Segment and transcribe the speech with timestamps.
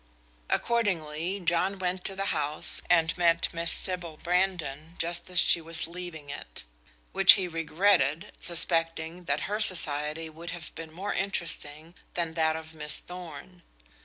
[0.49, 5.87] Accordingly, John went to the house, and met Miss Sybil Brandon just as she was
[5.87, 6.63] leaving it;
[7.11, 12.73] which he regretted, suspecting that her society would have been more interesting than that of
[12.73, 13.61] Miss Thorn.